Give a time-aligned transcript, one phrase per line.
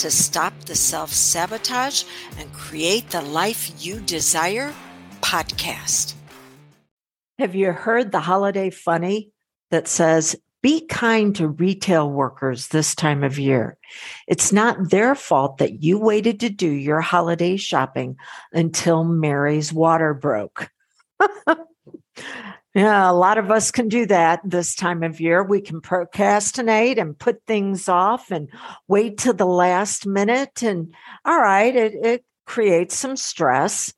[0.00, 2.04] to Stop the Self Sabotage
[2.38, 4.72] and Create the Life You Desire
[5.20, 6.14] podcast.
[7.38, 9.30] Have you heard the holiday funny
[9.70, 13.76] that says, be kind to retail workers this time of year.
[14.26, 18.16] It's not their fault that you waited to do your holiday shopping
[18.54, 20.70] until Mary's water broke.
[22.74, 25.42] Yeah, a lot of us can do that this time of year.
[25.42, 28.48] We can procrastinate and put things off and
[28.86, 30.62] wait to the last minute.
[30.62, 30.94] And
[31.24, 33.92] all right, it, it creates some stress.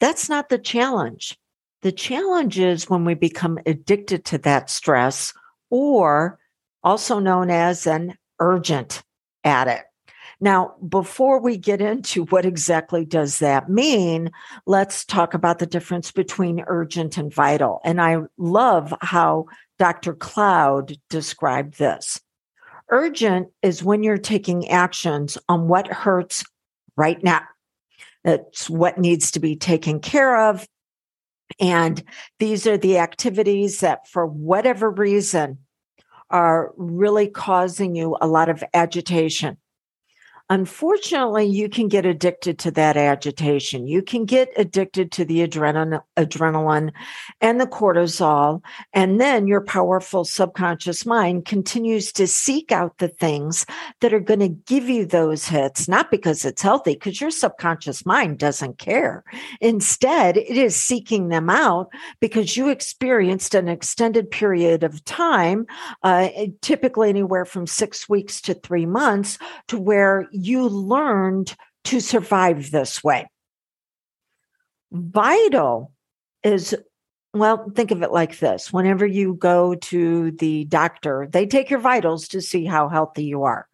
[0.00, 1.38] That's not the challenge.
[1.82, 5.32] The challenge is when we become addicted to that stress,
[5.70, 6.38] or
[6.82, 9.02] also known as an urgent
[9.44, 9.84] addict.
[10.40, 14.30] Now, before we get into what exactly does that mean,
[14.66, 17.80] let's talk about the difference between urgent and vital.
[17.84, 19.46] And I love how
[19.78, 20.14] Dr.
[20.14, 22.20] Cloud described this.
[22.90, 26.44] Urgent is when you're taking actions on what hurts
[26.96, 27.42] right now.
[28.24, 30.66] It's what needs to be taken care of.
[31.60, 32.02] And
[32.38, 35.58] these are the activities that, for whatever reason,
[36.30, 39.56] are really causing you a lot of agitation.
[40.50, 43.86] Unfortunately, you can get addicted to that agitation.
[43.86, 46.92] You can get addicted to the adrenaline, adrenaline
[47.40, 48.62] and the cortisol.
[48.92, 53.64] And then your powerful subconscious mind continues to seek out the things
[54.00, 58.04] that are going to give you those hits, not because it's healthy, because your subconscious
[58.04, 59.24] mind doesn't care.
[59.62, 61.88] Instead, it is seeking them out
[62.20, 65.64] because you experienced an extended period of time,
[66.02, 66.28] uh,
[66.60, 69.38] typically anywhere from six weeks to three months,
[69.68, 73.26] to where you learned to survive this way.
[74.90, 75.92] Vital
[76.42, 76.74] is,
[77.32, 81.80] well, think of it like this whenever you go to the doctor, they take your
[81.80, 83.68] vitals to see how healthy you are.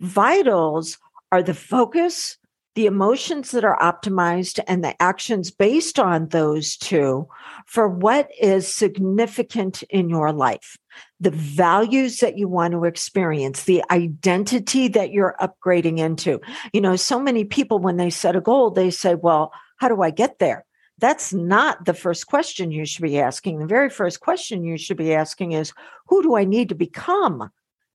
[0.00, 0.98] Vitals
[1.30, 2.36] are the focus,
[2.74, 7.26] the emotions that are optimized, and the actions based on those two
[7.66, 10.76] for what is significant in your life
[11.22, 16.40] the values that you want to experience, the identity that you're upgrading into.
[16.72, 20.02] You know, so many people, when they set a goal, they say, Well, how do
[20.02, 20.64] I get there?
[20.98, 23.58] That's not the first question you should be asking.
[23.58, 25.72] The very first question you should be asking is,
[26.08, 27.50] Who do I need to become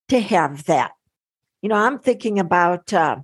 [0.07, 0.91] to have that?
[1.61, 3.17] You know, I'm thinking about uh,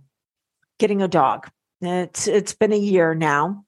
[0.80, 1.50] getting a dog.
[1.80, 3.63] It's it's been a year now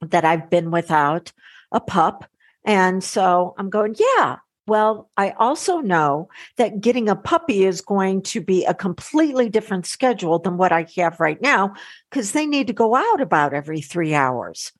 [0.00, 1.32] that I've been without
[1.70, 2.24] a pup.
[2.64, 4.36] And so I'm going, yeah,
[4.70, 9.84] well, I also know that getting a puppy is going to be a completely different
[9.84, 11.74] schedule than what I have right now
[12.08, 14.70] because they need to go out about every three hours.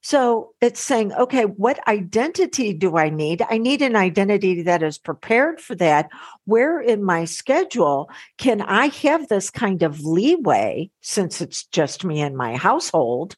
[0.00, 3.42] So it's saying, okay, what identity do I need?
[3.50, 6.08] I need an identity that is prepared for that.
[6.46, 8.08] Where in my schedule
[8.38, 13.36] can I have this kind of leeway since it's just me and my household?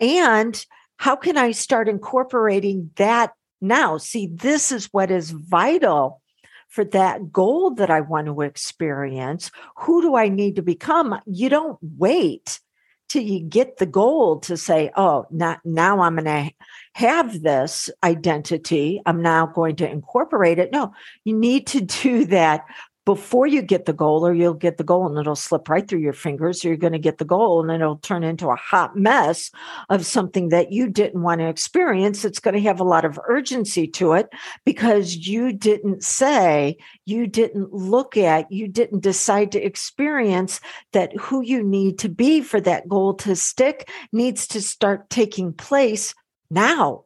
[0.00, 6.20] And how can I start incorporating that now, see, this is what is vital
[6.68, 9.50] for that goal that I want to experience.
[9.78, 11.18] Who do I need to become?
[11.26, 12.60] You don't wait
[13.08, 16.50] till you get the goal to say, oh, not, now I'm going to
[16.94, 19.00] have this identity.
[19.06, 20.72] I'm now going to incorporate it.
[20.72, 20.92] No,
[21.24, 22.64] you need to do that
[23.06, 26.00] before you get the goal, or you'll get the goal and it'll slip right through
[26.00, 28.96] your fingers, or you're going to get the goal and it'll turn into a hot
[28.96, 29.50] mess
[29.88, 32.24] of something that you didn't want to experience.
[32.24, 34.28] It's going to have a lot of urgency to it
[34.64, 40.60] because you didn't say, you didn't look at, you didn't decide to experience
[40.92, 45.52] that who you need to be for that goal to stick needs to start taking
[45.52, 46.12] place
[46.50, 47.04] now.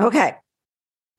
[0.00, 0.34] Okay.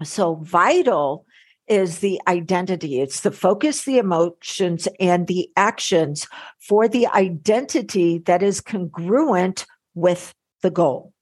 [0.04, 1.25] So vital
[1.67, 3.01] is the identity.
[3.01, 6.27] It's the focus, the emotions, and the actions
[6.59, 11.13] for the identity that is congruent with the goal.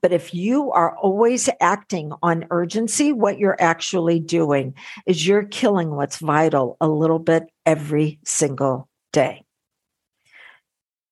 [0.00, 4.74] But if you are always acting on urgency, what you're actually doing
[5.06, 9.44] is you're killing what's vital a little bit every single day.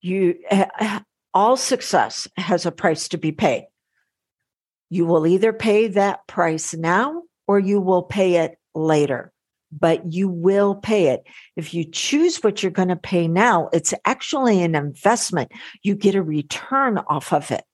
[0.01, 1.01] You eh, eh,
[1.33, 3.67] all success has a price to be paid.
[4.91, 9.33] You will either pay that price now or you will pay it later.
[9.73, 11.25] but you will pay it.
[11.57, 15.53] If you choose what you're going to pay now, it's actually an investment.
[15.83, 17.65] You get a return off of it.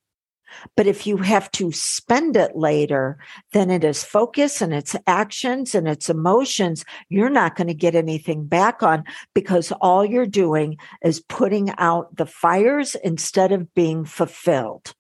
[0.77, 3.17] But if you have to spend it later,
[3.53, 6.85] then it is focus and its actions and its emotions.
[7.09, 9.05] You're not going to get anything back on
[9.35, 14.95] because all you're doing is putting out the fires instead of being fulfilled.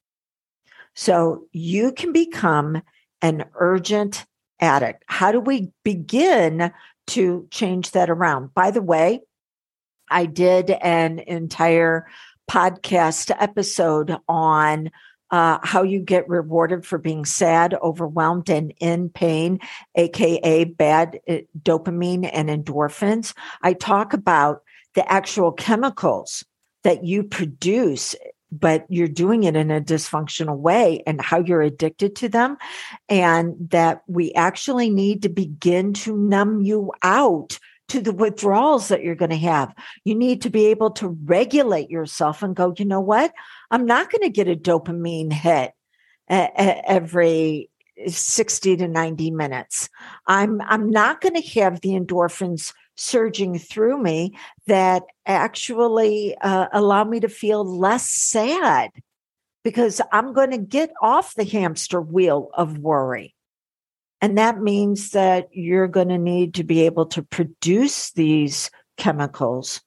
[0.94, 2.82] So you can become
[3.20, 4.25] an urgent
[4.62, 5.05] addict.
[5.06, 6.73] How do we begin
[7.09, 8.55] to change that around?
[8.55, 9.20] By the way,
[10.09, 12.06] I did an entire
[12.50, 14.91] podcast episode on
[15.31, 19.59] uh, how you get rewarded for being sad, overwhelmed, and in pain,
[19.94, 23.35] aka bad uh, dopamine and endorphins.
[23.62, 24.62] I talk about
[24.94, 26.44] the actual chemicals
[26.85, 28.14] that you produce
[28.52, 32.58] but you're doing it in a dysfunctional way and how you're addicted to them.
[33.08, 37.58] And that we actually need to begin to numb you out
[37.88, 39.75] to the withdrawals that you're going to have.
[40.04, 43.32] You need to be able to regulate yourself and go, you know what?
[43.70, 45.72] I'm not going to get a dopamine hit
[46.28, 47.70] every
[48.06, 49.88] 60 to 90 minutes.
[50.26, 52.72] I'm I'm not going to have the endorphins
[53.02, 58.90] surging through me that actually uh, allow me to feel less sad
[59.64, 63.34] because I'm going to get off the hamster wheel of worry.
[64.20, 69.81] And that means that you're going to need to be able to produce these chemicals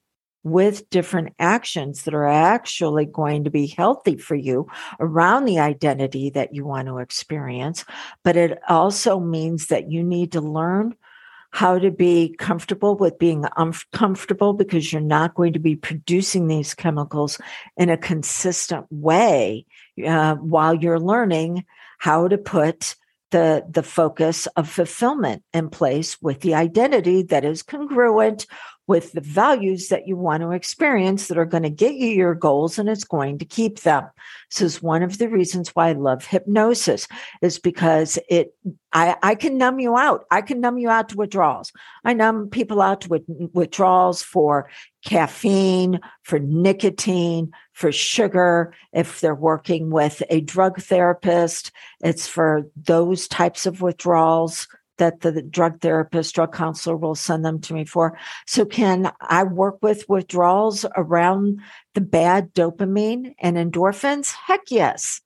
[0.43, 4.67] with different actions that are actually going to be healthy for you
[4.99, 7.85] around the identity that you want to experience.
[8.23, 10.95] But it also means that you need to learn
[11.55, 16.73] how to be comfortable with being uncomfortable because you're not going to be producing these
[16.73, 17.39] chemicals
[17.77, 19.65] in a consistent way
[20.05, 21.63] uh, while you're learning
[21.97, 22.97] how to put
[23.31, 28.45] the the focus of fulfillment in place with the identity that is congruent
[28.87, 32.35] with the values that you want to experience that are going to get you your
[32.35, 34.07] goals and it's going to keep them.
[34.51, 37.07] This is one of the reasons why I love hypnosis
[37.41, 38.53] is because it,
[38.93, 40.25] I, I can numb you out.
[40.29, 41.71] I can numb you out to withdrawals.
[42.03, 43.23] I numb people out to
[43.53, 44.69] withdrawals for
[45.03, 48.73] caffeine, for nicotine, for sugar.
[48.93, 51.71] If they're working with a drug therapist,
[52.01, 57.59] it's for those types of withdrawals that the drug therapist, drug counselor will send them
[57.61, 58.17] to me for.
[58.45, 61.61] So can I work with withdrawals around
[61.93, 64.33] the bad dopamine and endorphins?
[64.33, 65.21] Heck yes.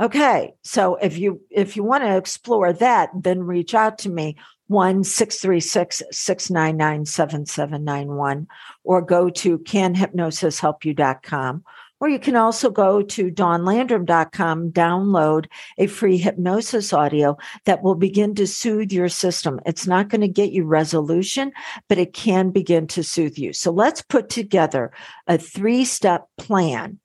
[0.00, 0.54] Okay.
[0.62, 4.36] So if you if you want to explore that, then reach out to me.
[4.68, 8.48] 1 636 699 7791
[8.82, 11.62] or go to canhypnosishelpyou.com
[12.00, 15.46] or you can also go to dawnlandrum.com, download
[15.78, 19.60] a free hypnosis audio that will begin to soothe your system.
[19.64, 21.52] It's not going to get you resolution,
[21.88, 23.52] but it can begin to soothe you.
[23.52, 24.92] So let's put together
[25.26, 26.98] a three step plan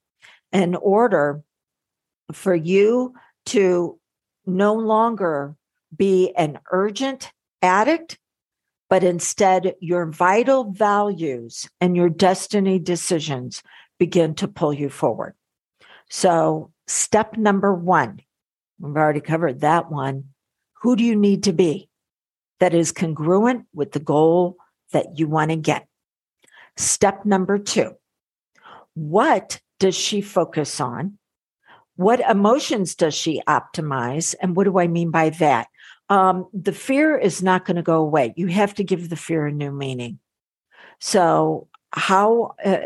[0.52, 1.42] in order
[2.32, 3.14] for you
[3.46, 3.98] to
[4.46, 5.56] no longer
[5.96, 8.18] be an urgent addict,
[8.90, 13.62] but instead your vital values and your destiny decisions
[14.02, 15.32] begin to pull you forward.
[16.10, 18.18] So, step number one,
[18.80, 20.24] we've already covered that one.
[20.80, 21.88] Who do you need to be
[22.58, 24.56] that is congruent with the goal
[24.90, 25.86] that you want to get?
[26.76, 27.92] Step number two,
[28.94, 31.16] what does she focus on?
[31.94, 34.34] What emotions does she optimize?
[34.42, 35.68] And what do I mean by that?
[36.08, 38.34] Um, the fear is not going to go away.
[38.36, 40.18] You have to give the fear a new meaning.
[40.98, 42.78] So how uh,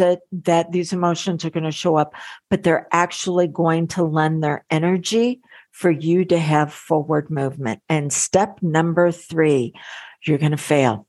[0.00, 2.14] it that these emotions are going to show up,
[2.50, 5.40] but they're actually going to lend their energy
[5.72, 7.82] for you to have forward movement?
[7.88, 9.74] And step number three,
[10.22, 11.06] you're going to fail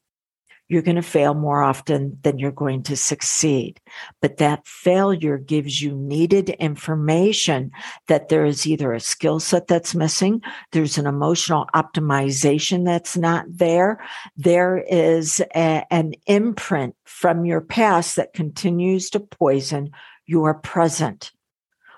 [0.68, 3.80] you're going to fail more often than you're going to succeed.
[4.22, 7.72] But that failure gives you needed information
[8.08, 10.42] that there is either a skill set that's missing,
[10.72, 14.04] there's an emotional optimization that's not there,
[14.36, 19.92] there is a, an imprint from your past that continues to poison
[20.26, 21.32] your present.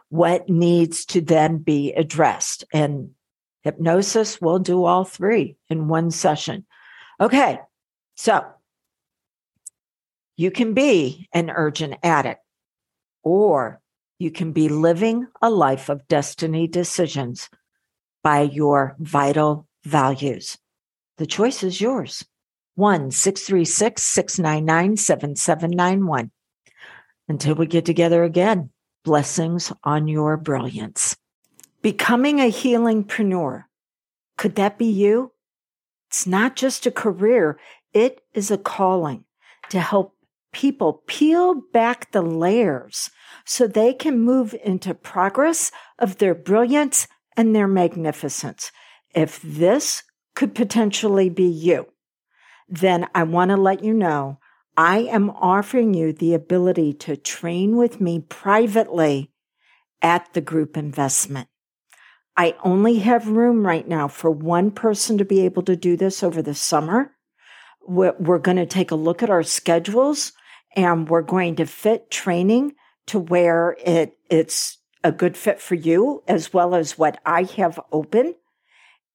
[0.09, 2.65] What needs to then be addressed?
[2.73, 3.11] And
[3.61, 6.65] hypnosis will do all three in one session.
[7.19, 7.59] Okay.
[8.15, 8.45] So
[10.37, 12.41] you can be an urgent addict,
[13.23, 13.81] or
[14.19, 17.49] you can be living a life of destiny decisions
[18.23, 20.57] by your vital values.
[21.17, 22.23] The choice is yours.
[22.75, 26.31] 1 636 699 7791.
[27.27, 28.69] Until we get together again,
[29.03, 31.17] blessings on your brilliance.
[31.81, 33.63] Becoming a healingpreneur.
[34.37, 35.31] Could that be you?
[36.09, 37.59] It's not just a career,
[37.93, 39.25] It is a calling
[39.69, 40.16] to help
[40.51, 43.09] people peel back the layers
[43.45, 48.71] so they can move into progress of their brilliance and their magnificence.
[49.13, 50.03] If this
[50.35, 51.87] could potentially be you,
[52.67, 54.39] then I want to let you know
[54.75, 59.31] I am offering you the ability to train with me privately
[60.01, 61.47] at the group investment.
[62.35, 66.21] I only have room right now for one person to be able to do this
[66.21, 67.16] over the summer.
[67.87, 70.33] We're, going to take a look at our schedules
[70.75, 72.75] and we're going to fit training
[73.07, 77.79] to where it, it's a good fit for you as well as what I have
[77.91, 78.35] open.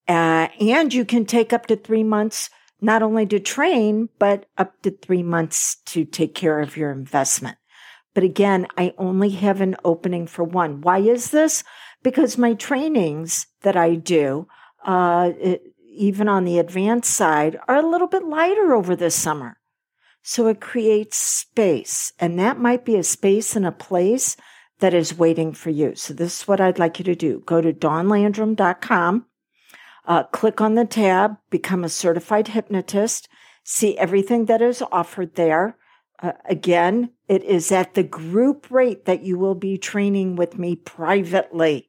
[0.09, 2.51] Uh, and you can take up to three months
[2.81, 7.57] not only to train, but up to three months to take care of your investment.
[8.13, 10.81] But again, I only have an opening for one.
[10.81, 11.63] Why is this?
[12.03, 14.49] Because my trainings that I do,
[14.85, 19.59] uh, it, even on the advanced side, are a little bit lighter over the summer.
[20.23, 24.37] So it creates space, and that might be a space and a place
[24.79, 25.95] that is waiting for you.
[25.95, 27.43] So this is what I'd like you to do.
[27.45, 29.27] Go to dawnlandrum.com
[30.05, 33.29] uh, click on the tab, become a certified hypnotist,
[33.63, 35.77] see everything that is offered there.
[36.21, 40.77] Uh, again, it is at the group rate that you will be training with me
[40.77, 41.89] privately.